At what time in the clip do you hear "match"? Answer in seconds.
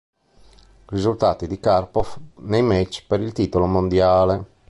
2.63-3.05